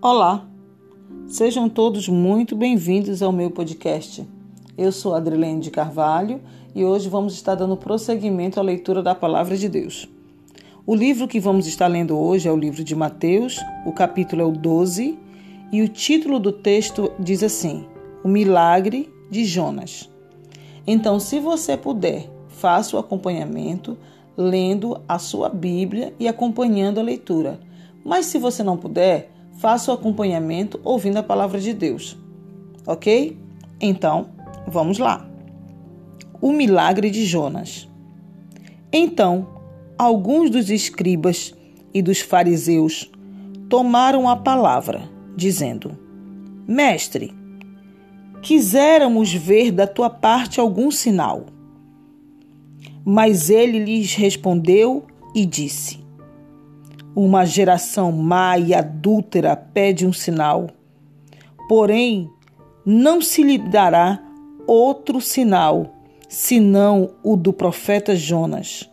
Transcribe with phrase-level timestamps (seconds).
[0.00, 0.46] Olá,
[1.26, 4.24] sejam todos muito bem-vindos ao meu podcast.
[4.76, 6.40] Eu sou Adrilene de Carvalho
[6.72, 10.08] e hoje vamos estar dando prosseguimento à leitura da Palavra de Deus.
[10.86, 14.44] O livro que vamos estar lendo hoje é o livro de Mateus, o capítulo é
[14.44, 15.18] o 12
[15.72, 17.84] e o título do texto diz assim:
[18.22, 20.08] O Milagre de Jonas.
[20.86, 23.98] Então, se você puder, faça o acompanhamento
[24.36, 27.58] lendo a sua Bíblia e acompanhando a leitura.
[28.04, 32.16] Mas se você não puder, faça o acompanhamento ouvindo a palavra de Deus.
[32.86, 33.36] Ok?
[33.80, 34.30] Então,
[34.66, 35.28] vamos lá.
[36.40, 37.88] O milagre de Jonas.
[38.92, 39.46] Então,
[39.98, 41.54] alguns dos escribas
[41.92, 43.10] e dos fariseus
[43.68, 45.02] tomaram a palavra,
[45.36, 45.98] dizendo:
[46.66, 47.34] Mestre,
[48.40, 51.46] quiséramos ver da tua parte algum sinal.
[53.04, 56.07] Mas ele lhes respondeu e disse:
[57.18, 60.68] uma geração má e adúltera pede um sinal.
[61.68, 62.30] Porém,
[62.86, 64.22] não se lhe dará
[64.68, 65.96] outro sinal,
[66.28, 68.88] senão o do profeta Jonas.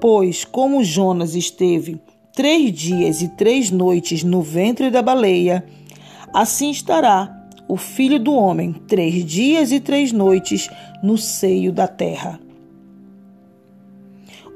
[0.00, 2.00] Pois, como Jonas esteve
[2.34, 5.64] três dias e três noites no ventre da baleia,
[6.32, 10.68] assim estará o filho do homem três dias e três noites
[11.00, 12.40] no seio da terra.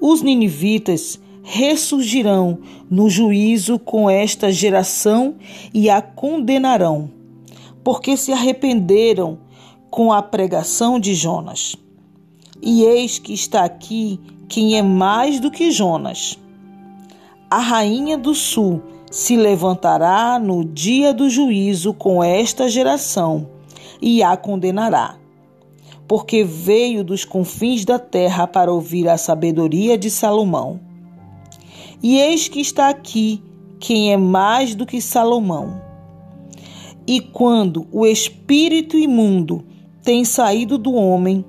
[0.00, 2.58] Os ninivitas ressurgirão
[2.90, 5.36] no juízo com esta geração
[5.72, 7.10] e a condenarão,
[7.82, 9.38] porque se arrependeram
[9.90, 11.74] com a pregação de Jonas.
[12.60, 16.38] E eis que está aqui quem é mais do que Jonas.
[17.50, 23.48] A rainha do sul se levantará no dia do juízo com esta geração
[24.02, 25.16] e a condenará,
[26.06, 30.87] porque veio dos confins da terra para ouvir a sabedoria de Salomão.
[32.02, 33.42] E eis que está aqui
[33.80, 35.80] quem é mais do que Salomão.
[37.06, 39.64] E quando o espírito imundo
[40.02, 41.44] tem saído do homem,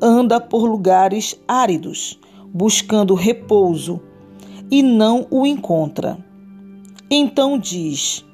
[0.00, 2.18] anda por lugares áridos,
[2.52, 4.00] buscando repouso,
[4.70, 6.18] e não o encontra.
[7.10, 8.24] Então diz: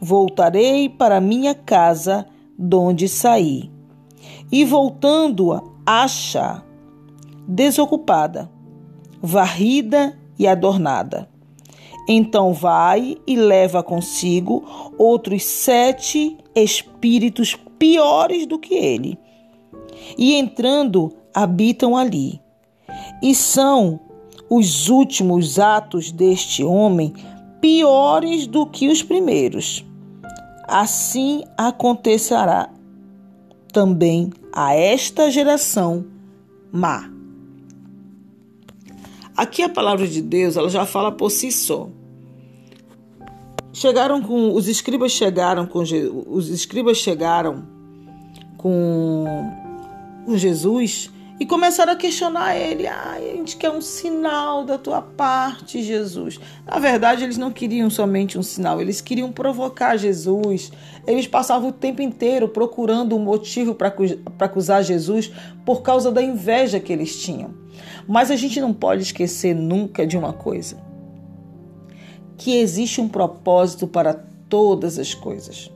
[0.00, 2.26] Voltarei para minha casa,
[2.58, 3.70] donde saí.
[4.50, 6.62] E voltando-a, acha
[7.46, 8.50] desocupada,
[9.22, 11.28] varrida e adornada.
[12.08, 19.18] Então vai e leva consigo outros sete espíritos piores do que ele.
[20.16, 22.40] E entrando, habitam ali.
[23.22, 23.98] E são
[24.48, 27.12] os últimos atos deste homem
[27.60, 29.84] piores do que os primeiros.
[30.68, 32.70] Assim acontecerá
[33.72, 36.04] também a esta geração
[36.72, 37.15] má.
[39.36, 41.88] Aqui a palavra de Deus, ela já fala por si só.
[43.72, 47.62] Chegaram com os escribas chegaram com os escribas chegaram
[48.56, 49.24] com,
[50.24, 52.86] com Jesus e começaram a questionar ele.
[52.86, 56.40] Ah, a gente quer um sinal da tua parte, Jesus.
[56.64, 60.72] Na verdade, eles não queriam somente um sinal, eles queriam provocar Jesus.
[61.06, 63.92] Eles passavam o tempo inteiro procurando um motivo para
[64.40, 65.30] acusar Jesus
[65.64, 67.54] por causa da inveja que eles tinham.
[68.08, 70.78] Mas a gente não pode esquecer nunca de uma coisa:
[72.38, 74.14] que existe um propósito para
[74.48, 75.70] todas as coisas.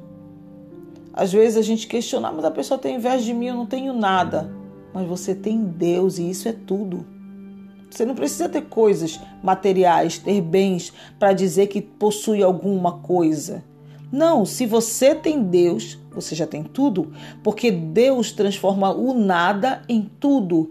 [1.13, 3.67] Às vezes a gente questiona, ah, mas a pessoa tem inveja de mim, eu não
[3.67, 4.60] tenho nada.
[4.93, 7.07] Mas você tem Deus e isso é tudo.
[7.91, 13.65] Você não precisa ter coisas materiais, ter bens para dizer que possui alguma coisa.
[14.13, 17.13] Não, se você tem Deus, você já tem tudo,
[17.43, 20.71] porque Deus transforma o nada em tudo.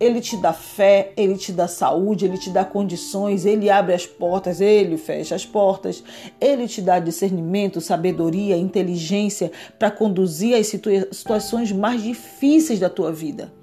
[0.00, 4.06] Ele te dá fé, ele te dá saúde, ele te dá condições, ele abre as
[4.06, 6.04] portas, ele fecha as portas,
[6.40, 13.12] ele te dá discernimento, sabedoria, inteligência para conduzir as situa situações mais difíceis da tua
[13.12, 13.57] vida.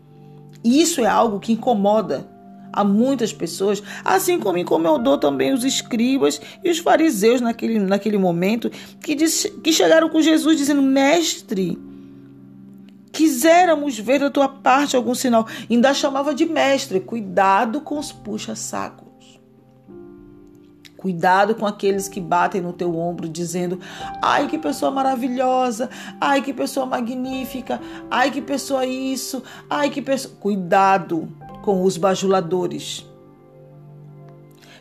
[0.66, 2.28] Isso é algo que incomoda
[2.74, 8.72] a muitas pessoas, assim como incomodou também os escribas e os fariseus naquele, naquele momento,
[9.00, 11.78] que, que chegaram com Jesus dizendo: Mestre,
[13.12, 15.48] quiséramos ver da tua parte algum sinal.
[15.70, 17.00] Ainda chamava de mestre.
[17.00, 19.05] Cuidado com os puxa-sacos.
[21.06, 23.80] Cuidado com aqueles que batem no teu ombro dizendo:
[24.24, 25.88] "Ai, que pessoa maravilhosa!
[26.19, 27.80] Ai, que pessoa magnífica!
[28.10, 29.44] Ai, que pessoa isso!
[29.69, 30.34] Ai, que pessoa".
[30.40, 31.30] Cuidado
[31.62, 33.06] com os bajuladores.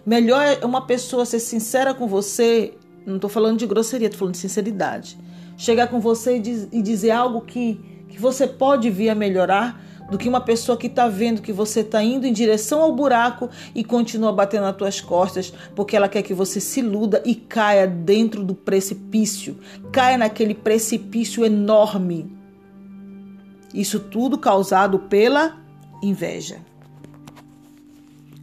[0.07, 2.73] Melhor é uma pessoa ser sincera com você,
[3.05, 5.19] não estou falando de grosseria, estou falando de sinceridade.
[5.59, 7.79] Chegar com você e, e dizer algo que
[8.09, 9.79] que você pode vir a melhorar
[10.11, 13.49] do que uma pessoa que está vendo que você está indo em direção ao buraco
[13.75, 17.87] e continua batendo nas tuas costas, porque ela quer que você se iluda e caia
[17.87, 19.59] dentro do precipício,
[19.91, 22.31] caia naquele precipício enorme.
[23.73, 25.59] Isso tudo causado pela
[26.03, 26.59] inveja.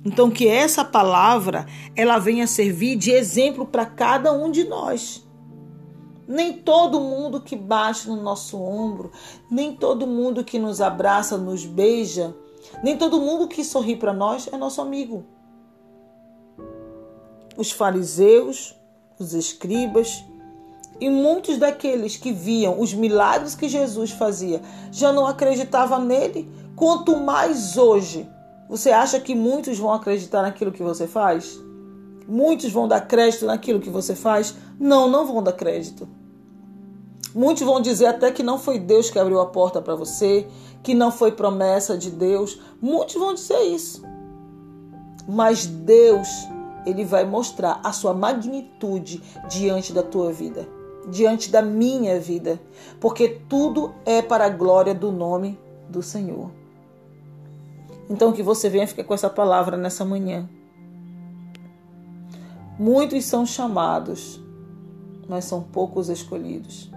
[0.04, 5.24] Então que essa palavra ela venha servir de exemplo para cada um de nós.
[6.32, 9.12] Nem todo mundo que bate no nosso ombro,
[9.50, 12.34] nem todo mundo que nos abraça, nos beija,
[12.82, 15.26] nem todo mundo que sorri para nós é nosso amigo.
[17.58, 18.74] Os fariseus,
[19.20, 20.24] os escribas
[21.02, 27.18] e muitos daqueles que viam os milagres que Jesus fazia já não acreditavam nele, quanto
[27.18, 28.26] mais hoje.
[28.70, 31.60] Você acha que muitos vão acreditar naquilo que você faz?
[32.26, 34.56] Muitos vão dar crédito naquilo que você faz?
[34.80, 36.21] Não, não vão dar crédito.
[37.34, 40.48] Muitos vão dizer até que não foi Deus que abriu a porta para você,
[40.84, 42.60] que não foi promessa de Deus.
[42.82, 44.04] Muitos vão dizer isso.
[45.28, 46.28] Mas Deus,
[46.86, 50.68] ele vai mostrar a sua magnitude diante da tua vida,
[51.08, 52.60] diante da minha vida,
[53.00, 55.58] porque tudo é para a glória do nome
[55.88, 56.52] do Senhor.
[58.10, 60.50] Então que você venha ficar com essa palavra nessa manhã.
[62.78, 64.42] Muitos são chamados,
[65.30, 66.92] mas são poucos escolhidos.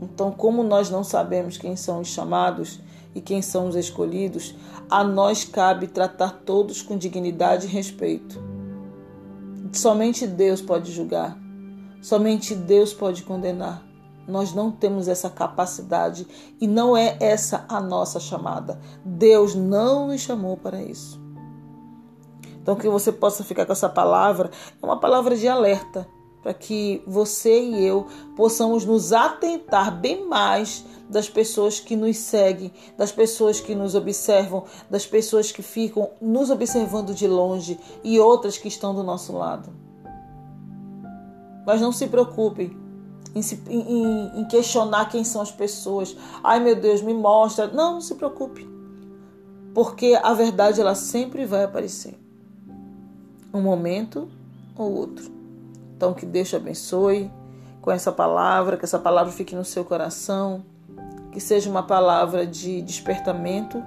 [0.00, 2.80] Então, como nós não sabemos quem são os chamados
[3.14, 4.54] e quem são os escolhidos,
[4.88, 8.42] a nós cabe tratar todos com dignidade e respeito.
[9.72, 11.38] Somente Deus pode julgar,
[12.00, 13.84] somente Deus pode condenar.
[14.26, 16.26] Nós não temos essa capacidade
[16.60, 18.80] e não é essa a nossa chamada.
[19.04, 21.20] Deus não nos chamou para isso.
[22.62, 24.50] Então, que você possa ficar com essa palavra,
[24.80, 26.06] é uma palavra de alerta
[26.42, 28.06] para que você e eu
[28.36, 34.64] possamos nos atentar bem mais das pessoas que nos seguem, das pessoas que nos observam,
[34.88, 39.70] das pessoas que ficam nos observando de longe e outras que estão do nosso lado.
[41.66, 42.76] Mas não se preocupe
[43.34, 46.16] em, em, em questionar quem são as pessoas.
[46.42, 47.66] Ai meu Deus, me mostra.
[47.66, 48.68] Não, não se preocupe.
[49.74, 52.18] Porque a verdade ela sempre vai aparecer.
[53.52, 54.28] Um momento
[54.76, 55.39] ou outro.
[56.00, 57.30] Então, que Deus te abençoe
[57.82, 60.64] com essa palavra, que essa palavra fique no seu coração,
[61.30, 63.82] que seja uma palavra de despertamento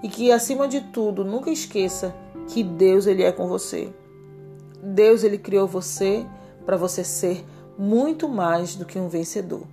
[0.00, 2.14] e que, acima de tudo, nunca esqueça
[2.46, 3.92] que Deus ele é com você.
[4.80, 6.24] Deus ele criou você
[6.64, 7.44] para você ser
[7.76, 9.64] muito mais do que um vencedor.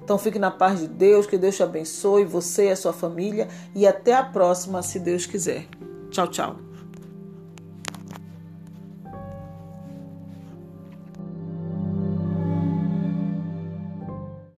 [0.00, 3.48] Então fique na paz de Deus, que Deus te abençoe, você e a sua família,
[3.74, 5.66] e até a próxima, se Deus quiser.
[6.12, 6.67] Tchau, tchau.